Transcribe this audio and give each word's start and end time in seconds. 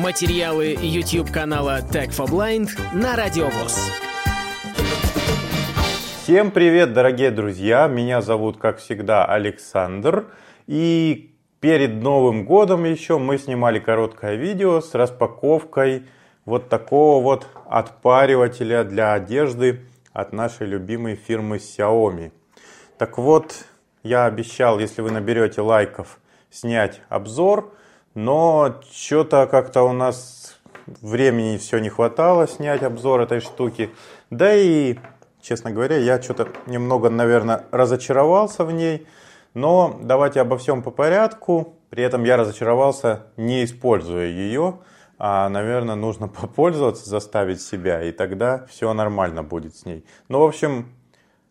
Материалы 0.00 0.78
YouTube 0.80 1.30
канала 1.30 1.80
Tech 1.82 2.08
for 2.08 2.26
Blind 2.26 2.70
на 2.94 3.16
Радиовоз. 3.16 3.92
Всем 6.22 6.50
привет, 6.50 6.94
дорогие 6.94 7.30
друзья! 7.30 7.86
Меня 7.86 8.22
зовут, 8.22 8.56
как 8.56 8.78
всегда, 8.78 9.26
Александр. 9.26 10.32
И 10.66 11.34
перед 11.60 11.96
Новым 12.02 12.46
годом 12.46 12.84
еще 12.84 13.18
мы 13.18 13.36
снимали 13.36 13.78
короткое 13.78 14.36
видео 14.36 14.80
с 14.80 14.94
распаковкой 14.94 16.06
вот 16.46 16.70
такого 16.70 17.22
вот 17.22 17.46
отпаривателя 17.68 18.84
для 18.84 19.12
одежды 19.12 19.82
от 20.14 20.32
нашей 20.32 20.66
любимой 20.66 21.14
фирмы 21.14 21.58
Xiaomi. 21.58 22.32
Так 22.96 23.18
вот, 23.18 23.52
я 24.02 24.24
обещал, 24.24 24.78
если 24.78 25.02
вы 25.02 25.10
наберете 25.10 25.60
лайков, 25.60 26.20
снять 26.48 27.02
обзор, 27.10 27.74
но 28.14 28.80
что-то 28.92 29.46
как-то 29.46 29.82
у 29.82 29.92
нас 29.92 30.58
времени 31.00 31.56
все 31.58 31.78
не 31.78 31.88
хватало 31.88 32.48
снять 32.48 32.82
обзор 32.82 33.20
этой 33.20 33.40
штуки. 33.40 33.90
Да 34.30 34.54
и, 34.54 34.98
честно 35.40 35.70
говоря, 35.70 35.96
я 35.96 36.20
что-то 36.20 36.48
немного, 36.66 37.10
наверное, 37.10 37.64
разочаровался 37.70 38.64
в 38.64 38.72
ней. 38.72 39.06
Но 39.54 39.98
давайте 40.02 40.40
обо 40.40 40.58
всем 40.58 40.82
по 40.82 40.90
порядку. 40.90 41.74
При 41.90 42.04
этом 42.04 42.24
я 42.24 42.36
разочаровался, 42.36 43.26
не 43.36 43.64
используя 43.64 44.26
ее. 44.26 44.78
А, 45.18 45.48
наверное, 45.48 45.96
нужно 45.96 46.28
попользоваться, 46.40 47.08
заставить 47.08 47.60
себя, 47.60 48.02
и 48.02 48.12
тогда 48.12 48.66
все 48.68 48.92
нормально 48.92 49.42
будет 49.42 49.76
с 49.76 49.84
ней. 49.84 50.04
Ну, 50.28 50.40
в 50.40 50.44
общем, 50.44 50.94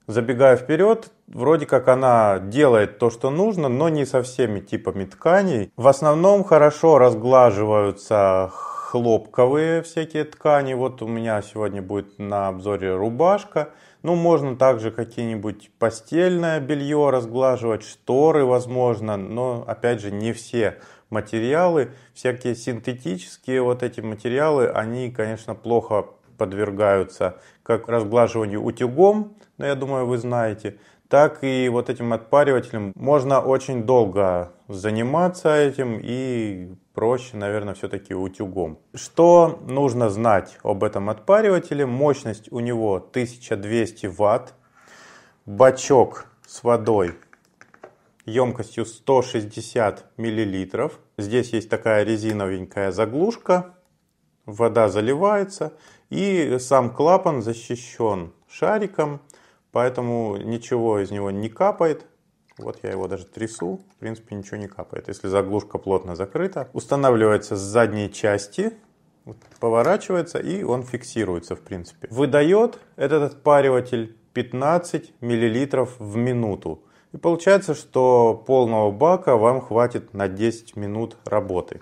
забегая 0.09 0.58
вперед, 0.58 1.12
вроде 1.27 1.68
как 1.68 1.88
она 1.88 2.40
делает 2.40 2.98
то, 2.98 3.12
что 3.12 3.30
нужно, 3.30 3.70
но 3.70 3.90
не 3.90 4.05
со 4.05 4.23
всеми 4.23 4.59
типами 4.59 5.05
тканей. 5.05 5.72
В 5.77 5.88
основном 5.88 6.44
хорошо 6.44 6.98
разглаживаются 6.98 8.50
хлопковые 8.52 9.84
всякие 9.84 10.23
ткани. 10.23 10.73
Вот 10.73 11.03
у 11.03 11.08
меня 11.08 11.39
сегодня 11.44 11.84
будет 11.84 12.17
на 12.17 12.47
обзоре 12.47 12.95
рубашка. 12.95 13.69
Ну, 14.02 14.16
можно 14.16 14.56
также 14.56 14.89
какие-нибудь 14.89 15.69
постельное 15.78 16.59
белье 16.59 17.12
разглаживать, 17.12 17.84
шторы, 17.84 18.45
возможно, 18.45 19.16
но, 19.16 19.64
опять 19.67 20.02
же, 20.02 20.09
не 20.09 20.34
все 20.34 20.80
материалы. 21.12 21.91
Всякие 22.16 22.56
синтетические 22.56 23.62
вот 23.62 23.84
эти 23.84 24.02
материалы, 24.02 24.69
они, 24.69 25.12
конечно, 25.12 25.53
плохо 25.53 26.08
подвергаются 26.40 27.38
как 27.62 27.88
разглаживанию 27.88 28.64
утюгом, 28.64 29.36
но 29.59 29.68
я 29.68 29.76
думаю, 29.76 30.08
вы 30.08 30.18
знаете, 30.18 30.80
так 31.09 31.44
и 31.44 31.70
вот 31.70 31.90
этим 31.90 32.14
отпаривателем 32.14 32.94
можно 32.96 33.42
очень 33.42 33.84
долго 33.84 34.52
заниматься 34.68 35.56
этим 35.56 36.00
и 36.02 36.76
проще, 36.94 37.36
наверное, 37.38 37.73
все-таки 37.73 38.14
утюгом. 38.14 38.80
Что 38.94 39.59
нужно 39.68 40.09
знать 40.09 40.58
об 40.64 40.84
этом 40.84 41.09
отпаривателе? 41.09 41.86
Мощность 41.86 42.52
у 42.52 42.59
него 42.59 42.96
1200 42.96 44.06
ватт, 44.06 44.53
бачок 45.46 46.26
с 46.48 46.64
водой 46.64 47.16
емкостью 48.26 48.86
160 48.86 50.06
миллилитров. 50.18 51.00
Здесь 51.18 51.53
есть 51.53 51.70
такая 51.70 52.03
резиновенькая 52.03 52.92
заглушка, 52.92 53.76
вода 54.46 54.90
заливается 54.90 55.74
и 56.10 56.58
сам 56.60 56.94
клапан 56.94 57.42
защищен 57.42 58.34
шариком, 58.48 59.22
поэтому 59.72 60.38
ничего 60.38 61.00
из 61.00 61.12
него 61.12 61.32
не 61.32 61.50
капает. 61.50 62.06
Вот 62.58 62.80
я 62.84 62.92
его 62.92 63.08
даже 63.08 63.26
трясу, 63.26 63.80
в 63.96 64.00
принципе 64.00 64.36
ничего 64.36 64.58
не 64.58 64.68
капает, 64.68 65.08
если 65.08 65.28
заглушка 65.28 65.78
плотно 65.78 66.16
закрыта. 66.16 66.70
Устанавливается 66.74 67.56
с 67.56 67.60
задней 67.60 68.12
части, 68.12 68.74
поворачивается 69.60 70.40
и 70.40 70.64
он 70.64 70.84
фиксируется 70.84 71.56
в 71.56 71.62
принципе. 71.62 72.08
Выдает 72.12 72.80
этот 72.96 73.34
отпариватель 73.34 74.18
15 74.34 75.14
миллилитров 75.22 75.96
в 76.00 76.16
минуту. 76.18 76.84
И 77.12 77.18
получается, 77.18 77.74
что 77.74 78.36
полного 78.46 78.92
бака 78.92 79.36
вам 79.36 79.62
хватит 79.62 80.14
на 80.14 80.28
10 80.28 80.75
минут 80.75 81.18
работы. 81.25 81.81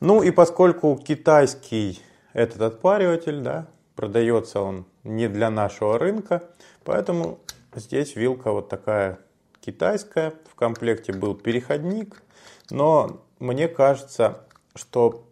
Ну 0.00 0.22
и 0.22 0.30
поскольку 0.30 0.96
китайский 0.96 2.00
этот 2.34 2.60
отпариватель, 2.60 3.40
да, 3.40 3.68
продается 3.96 4.60
он 4.60 4.84
не 5.04 5.28
для 5.28 5.48
нашего 5.50 5.98
рынка, 5.98 6.42
поэтому 6.84 7.38
здесь 7.74 8.16
вилка 8.16 8.50
вот 8.52 8.68
такая 8.68 9.20
китайская. 9.60 10.34
В 10.50 10.54
комплекте 10.54 11.12
был 11.12 11.34
переходник, 11.34 12.22
но 12.70 13.24
мне 13.38 13.68
кажется, 13.68 14.46
что 14.74 15.26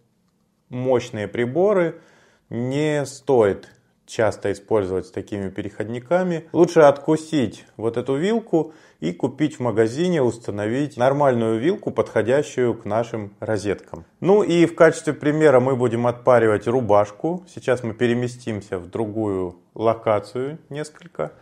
мощные 0.71 1.29
приборы 1.29 2.01
не 2.49 3.05
стоит 3.05 3.69
часто 4.13 4.53
использовать 4.53 5.07
с 5.07 5.11
такими 5.11 5.49
переходниками. 5.49 6.49
Лучше 6.53 6.81
откусить 6.81 7.65
вот 7.77 7.97
эту 7.97 8.17
вилку 8.17 8.75
и 9.01 9.13
купить 9.13 9.57
в 9.57 9.61
магазине, 9.61 10.23
установить 10.23 10.97
нормальную 10.97 11.59
вилку, 11.59 11.91
подходящую 11.91 12.75
к 12.75 12.85
нашим 12.85 13.35
розеткам. 13.41 14.05
Ну 14.21 14.43
и 14.43 14.67
в 14.67 14.75
качестве 14.75 15.15
примера 15.15 15.61
мы 15.61 15.77
будем 15.77 16.07
отпаривать 16.07 16.67
рубашку. 16.67 17.45
Сейчас 17.53 17.83
мы 17.83 17.95
переместимся 17.95 18.79
в 18.79 18.89
другую 18.91 19.57
локацию 19.75 20.59
несколько. 20.69 21.33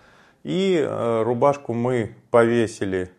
И 0.44 0.76
э, 0.81 1.22
рубашку 1.22 1.75
мы 1.75 2.14
повесили 2.31 3.10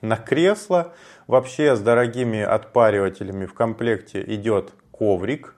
на 0.00 0.16
кресло. 0.16 0.92
Вообще 1.26 1.74
с 1.74 1.80
дорогими 1.80 2.40
отпаривателями 2.40 3.46
в 3.46 3.54
комплекте 3.54 4.22
идет 4.22 4.74
коврик 4.92 5.54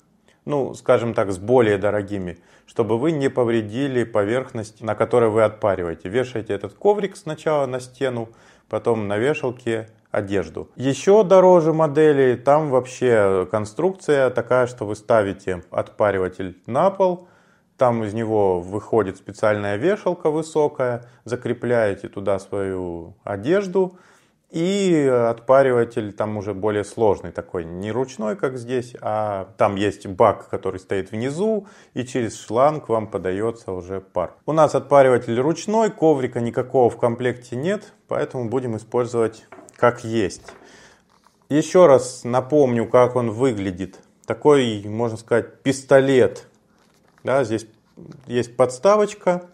ну, 0.49 0.73
скажем 0.73 1.13
так, 1.13 1.31
с 1.31 1.39
более 1.39 1.77
дорогими, 1.77 2.39
чтобы 2.67 2.99
вы 2.99 3.13
не 3.13 3.29
повредили 3.29 4.03
поверхность, 4.03 4.81
на 4.81 4.95
которой 4.95 5.29
вы 5.29 5.45
отпариваете. 5.45 6.09
Вешаете 6.09 6.55
этот 6.55 6.73
коврик 6.73 7.17
сначала 7.17 7.67
на 7.67 7.81
стену, 7.81 8.31
потом 8.69 9.07
на 9.09 9.19
вешалке 9.19 9.89
одежду. 10.11 10.71
Еще 10.75 11.23
дороже 11.23 11.75
модели, 11.75 12.35
там 12.35 12.71
вообще 12.71 13.47
конструкция 13.51 14.31
такая, 14.31 14.67
что 14.67 14.87
вы 14.87 14.97
ставите 14.97 15.63
отпариватель 15.71 16.57
на 16.65 16.91
пол, 16.91 17.29
там 17.77 18.03
из 18.03 18.15
него 18.15 18.61
выходит 18.63 19.19
специальная 19.19 19.77
вешалка 19.77 20.31
высокая, 20.31 21.05
закрепляете 21.25 22.09
туда 22.09 22.39
свою 22.39 23.15
одежду, 23.23 23.99
и 24.51 25.07
отпариватель 25.07 26.13
там 26.13 26.39
уже 26.39 26.55
более 26.55 26.85
сложный 26.85 27.33
такой, 27.33 27.65
не 27.65 27.93
ручной, 27.93 28.35
как 28.35 28.57
здесь, 28.57 28.95
а 29.01 29.49
там 29.59 29.77
есть 29.77 30.07
бак, 30.07 30.49
который 30.49 30.81
стоит 30.81 31.11
внизу, 31.11 31.67
и 31.93 32.05
через 32.05 32.41
шланг 32.41 32.89
вам 32.89 33.09
подается 33.09 33.73
уже 33.73 34.01
пар. 34.01 34.35
У 34.47 34.53
нас 34.53 34.75
отпариватель 34.75 35.39
ручной, 35.39 35.91
коврика 35.91 36.41
никакого 36.41 36.89
в 36.89 36.97
комплекте 36.97 37.57
нет, 37.57 37.93
поэтому 38.09 38.49
будем 38.49 38.77
использовать 38.77 39.47
как 39.77 40.03
есть. 40.03 40.53
Еще 41.51 41.87
раз 41.87 42.25
напомню, 42.25 42.89
как 42.89 43.17
он 43.17 43.31
выглядит. 43.31 44.01
Такой, 44.27 44.83
можно 44.87 45.17
сказать, 45.17 45.63
пистолет. 45.63 46.47
Да, 47.23 47.45
здесь 47.45 47.67
есть 48.27 48.57
подставочка, 48.57 49.49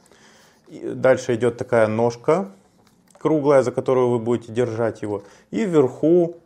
дальше 0.68 1.34
идет 1.34 1.56
такая 1.56 1.88
ножка 1.88 2.52
круглая, 3.24 3.62
за 3.62 3.72
которую 3.72 4.10
вы 4.10 4.18
будете 4.18 4.52
держать 4.52 5.00
его. 5.00 5.22
И 5.50 5.64
вверху 5.64 6.36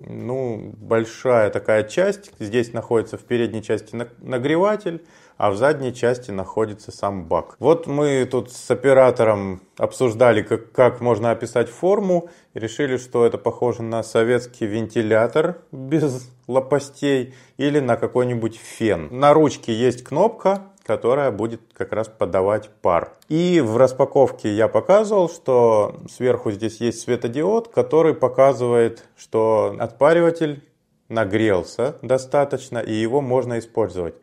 ну, 0.00 0.72
большая 0.76 1.48
такая 1.50 1.84
часть. 1.84 2.32
Здесь 2.40 2.72
находится 2.72 3.16
в 3.16 3.20
передней 3.20 3.62
части 3.62 3.94
нагреватель, 4.18 5.04
а 5.36 5.50
в 5.50 5.56
задней 5.56 5.92
части 5.92 6.30
находится 6.30 6.92
сам 6.92 7.24
бак. 7.24 7.56
Вот 7.58 7.86
мы 7.86 8.26
тут 8.30 8.52
с 8.52 8.70
оператором 8.70 9.60
обсуждали, 9.76 10.42
как, 10.42 10.72
как 10.72 11.00
можно 11.00 11.30
описать 11.30 11.68
форму, 11.68 12.28
и 12.54 12.60
решили, 12.60 12.96
что 12.96 13.26
это 13.26 13.38
похоже 13.38 13.82
на 13.82 14.02
советский 14.02 14.66
вентилятор 14.66 15.58
без 15.72 16.30
лопастей 16.46 17.34
или 17.56 17.80
на 17.80 17.96
какой-нибудь 17.96 18.56
фен. 18.56 19.08
На 19.10 19.32
ручке 19.32 19.72
есть 19.72 20.04
кнопка, 20.04 20.62
которая 20.84 21.30
будет 21.30 21.62
как 21.72 21.92
раз 21.92 22.08
подавать 22.08 22.68
пар. 22.82 23.12
И 23.28 23.60
в 23.60 23.76
распаковке 23.76 24.54
я 24.54 24.68
показывал, 24.68 25.28
что 25.28 25.96
сверху 26.10 26.50
здесь 26.50 26.80
есть 26.80 27.00
светодиод, 27.00 27.68
который 27.68 28.14
показывает, 28.14 29.04
что 29.16 29.74
отпариватель 29.78 30.62
нагрелся 31.08 31.96
достаточно 32.02 32.78
и 32.78 32.92
его 32.92 33.20
можно 33.20 33.58
использовать. 33.58 34.14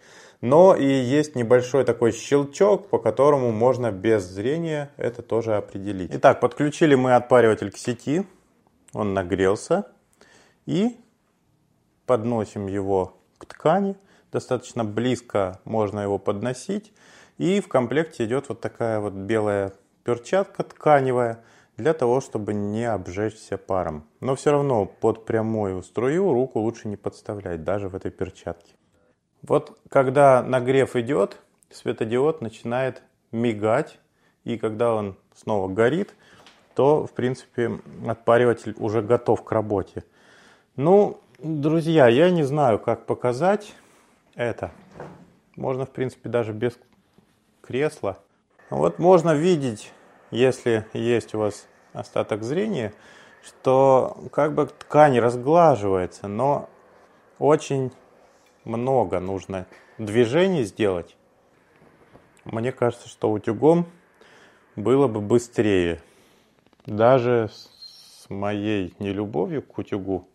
Но 0.42 0.76
и 0.76 0.86
есть 0.86 1.36
небольшой 1.36 1.84
такой 1.84 2.12
щелчок, 2.12 2.90
по 2.90 2.98
которому 2.98 3.52
можно 3.52 3.92
без 3.92 4.24
зрения 4.24 4.92
это 4.98 5.22
тоже 5.22 5.56
определить. 5.56 6.12
Итак, 6.14 6.40
подключили 6.40 6.96
мы 6.96 7.16
отпариватель 7.16 7.72
к 7.72 7.78
сети, 7.78 8.26
он 8.94 9.14
нагрелся 9.14 9.86
и 10.66 10.98
подносим 12.06 12.68
его 12.68 13.18
к 13.38 13.46
ткани 13.46 13.96
достаточно 14.32 14.84
близко 14.84 15.60
можно 15.66 16.00
его 16.00 16.18
подносить. 16.18 16.94
И 17.38 17.60
в 17.60 17.68
комплекте 17.68 18.26
идет 18.26 18.50
вот 18.50 18.62
такая 18.62 19.00
вот 19.00 19.14
белая 19.14 19.74
перчатка 20.04 20.64
тканевая 20.64 21.44
для 21.78 21.94
того, 21.94 22.22
чтобы 22.22 22.54
не 22.54 22.86
обжечься 22.86 23.58
паром. 23.58 24.06
Но 24.20 24.36
все 24.36 24.52
равно 24.52 24.86
под 24.86 25.26
прямую 25.26 25.82
струю 25.84 26.32
руку 26.34 26.60
лучше 26.60 26.88
не 26.88 26.98
подставлять, 26.98 27.64
даже 27.64 27.90
в 27.90 27.96
этой 27.96 28.12
перчатке. 28.12 28.74
Вот 29.44 29.78
когда 29.90 30.44
нагрев 30.44 30.96
идет, 30.96 31.38
светодиод 31.72 32.42
начинает 32.42 33.02
мигать, 33.32 34.00
и 34.44 34.58
когда 34.58 34.94
он 34.94 35.16
снова 35.36 35.68
горит, 35.68 36.14
то, 36.76 37.06
в 37.06 37.12
принципе, 37.12 37.80
отпариватель 38.08 38.76
уже 38.78 39.02
готов 39.02 39.44
к 39.44 39.52
работе. 39.52 40.04
Ну, 40.76 41.20
друзья, 41.40 42.08
я 42.08 42.30
не 42.30 42.44
знаю, 42.44 42.80
как 42.80 43.06
показать 43.06 43.74
это. 44.36 44.72
Можно, 45.56 45.86
в 45.86 45.92
принципе, 45.92 46.30
даже 46.30 46.54
без 46.54 46.78
кресла. 47.62 48.20
Вот 48.70 49.00
можно 49.00 49.34
видеть, 49.34 49.92
если 50.30 50.86
есть 50.94 51.36
у 51.36 51.40
вас 51.40 51.68
остаток 51.94 52.44
зрения, 52.44 52.94
что 53.44 54.18
как 54.32 54.54
бы 54.54 54.68
ткань 54.68 55.20
разглаживается, 55.20 56.28
но 56.28 56.70
очень 57.38 57.92
много 58.66 59.20
нужно 59.20 59.68
движений 59.98 60.64
сделать. 60.64 61.16
Мне 62.46 62.72
кажется, 62.72 63.08
что 63.08 63.32
утюгом 63.32 63.86
было 64.76 65.08
бы 65.08 65.22
быстрее. 65.22 66.02
Даже 66.86 67.50
с 67.52 68.30
моей 68.30 68.96
нелюбовью 69.00 69.62
к 69.62 69.78
утюгу 69.78 70.28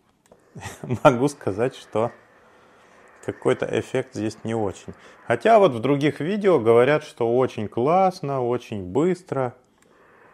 могу 1.03 1.27
сказать, 1.27 1.75
что 1.75 2.11
какой-то 3.25 3.67
эффект 3.79 4.15
здесь 4.15 4.37
не 4.45 4.55
очень. 4.55 4.93
Хотя 5.25 5.59
вот 5.59 5.73
в 5.73 5.79
других 5.79 6.21
видео 6.21 6.59
говорят, 6.59 7.03
что 7.03 7.35
очень 7.35 7.67
классно, 7.67 8.41
очень 8.41 8.83
быстро. 8.83 9.53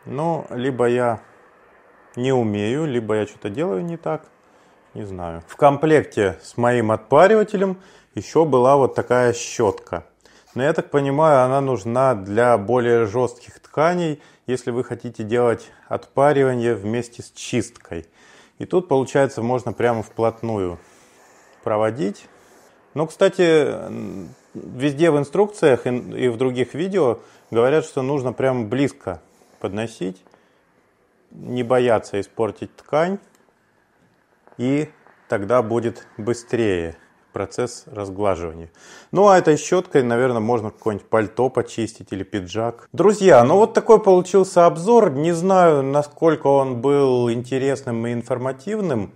Но 0.06 0.46
либо 0.52 0.88
я 0.88 1.22
не 2.16 2.32
умею, 2.32 2.86
либо 2.86 3.16
я 3.16 3.26
что-то 3.26 3.50
делаю 3.50 3.84
не 3.84 3.98
так. 3.98 4.30
Не 4.94 5.06
знаю. 5.06 5.44
В 5.48 5.56
комплекте 5.56 6.38
с 6.44 6.56
моим 6.56 6.92
отпаривателем 6.92 7.78
еще 8.14 8.46
была 8.46 8.76
вот 8.76 8.94
такая 8.94 9.34
щетка. 9.34 10.06
Но 10.54 10.62
я 10.62 10.74
так 10.74 10.92
понимаю, 10.92 11.46
она 11.46 11.62
нужна 11.62 12.14
для 12.14 12.60
более 12.60 13.08
жестких 13.08 13.60
тканей, 13.60 14.22
если 14.46 14.70
вы 14.70 14.84
хотите 14.84 15.24
делать 15.24 15.72
отпаривание 15.88 16.76
вместе 16.76 17.24
с 17.24 17.32
чисткой. 17.32 18.06
И 18.60 18.66
тут, 18.66 18.88
получается, 18.88 19.42
можно 19.42 19.74
прямо 19.74 20.04
вплотную 20.04 20.78
проводить. 21.64 22.28
Но, 22.94 23.08
кстати, 23.08 23.76
везде 24.54 25.10
в 25.10 25.18
инструкциях 25.18 25.88
и 25.88 26.28
в 26.28 26.38
других 26.38 26.76
видео 26.76 27.18
говорят, 27.50 27.86
что 27.86 28.04
нужно 28.04 28.32
прямо 28.32 28.64
близко 28.64 29.22
подносить, 29.60 30.24
не 31.32 31.64
бояться 31.64 32.22
испортить 32.22 32.76
ткань, 32.76 33.18
и 34.58 34.90
тогда 35.28 35.62
будет 35.62 36.08
быстрее 36.18 36.98
процесс 37.34 37.86
разглаживания. 37.88 38.70
Ну, 39.12 39.28
а 39.28 39.38
этой 39.38 39.58
щеткой, 39.58 40.04
наверное, 40.04 40.40
можно 40.40 40.70
какое-нибудь 40.70 41.10
пальто 41.10 41.50
почистить 41.50 42.12
или 42.12 42.24
пиджак. 42.24 42.88
Друзья, 42.94 43.44
ну 43.44 43.58
вот 43.58 43.74
такой 43.74 44.02
получился 44.02 44.66
обзор. 44.66 45.12
Не 45.12 45.34
знаю, 45.34 45.84
насколько 45.84 46.48
он 46.48 46.80
был 46.80 47.32
интересным 47.32 48.06
и 48.08 48.14
информативным. 48.14 49.14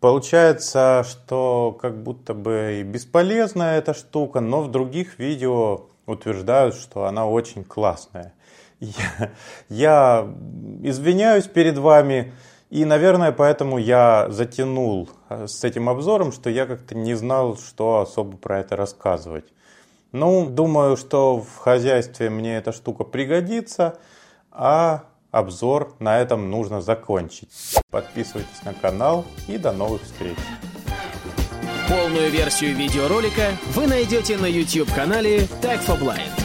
Получается, 0.00 1.06
что 1.08 1.78
как 1.80 2.02
будто 2.02 2.34
бы 2.34 2.80
и 2.80 2.82
бесполезная 2.82 3.78
эта 3.78 3.94
штука, 3.94 4.40
но 4.40 4.60
в 4.60 4.70
других 4.70 5.18
видео 5.18 5.86
утверждают, 6.04 6.74
что 6.74 7.06
она 7.06 7.26
очень 7.26 7.64
классная. 7.64 8.34
Я, 8.80 9.30
я 9.70 10.28
извиняюсь 10.82 11.46
перед 11.46 11.78
вами, 11.78 12.34
и, 12.74 12.84
наверное, 12.84 13.30
поэтому 13.30 13.78
я 13.78 14.26
затянул 14.30 15.08
э, 15.28 15.46
с 15.46 15.62
этим 15.62 15.88
обзором, 15.88 16.32
что 16.32 16.50
я 16.50 16.66
как-то 16.66 16.96
не 16.96 17.14
знал, 17.14 17.56
что 17.56 18.00
особо 18.00 18.36
про 18.36 18.58
это 18.58 18.74
рассказывать. 18.74 19.44
Ну, 20.10 20.50
думаю, 20.50 20.96
что 20.96 21.38
в 21.38 21.58
хозяйстве 21.58 22.30
мне 22.30 22.56
эта 22.56 22.72
штука 22.72 23.04
пригодится, 23.04 24.00
а 24.50 25.04
обзор 25.30 25.94
на 26.00 26.18
этом 26.18 26.50
нужно 26.50 26.80
закончить. 26.80 27.78
Подписывайтесь 27.90 28.64
на 28.64 28.74
канал 28.74 29.24
и 29.46 29.56
до 29.56 29.70
новых 29.70 30.02
встреч. 30.02 30.36
Полную 31.88 32.28
версию 32.28 32.74
видеоролика 32.74 33.52
вы 33.68 33.86
найдете 33.86 34.36
на 34.36 34.46
YouTube-канале 34.46 35.44
Tag 35.62 35.78
for 35.86 35.96
Blind. 35.96 36.43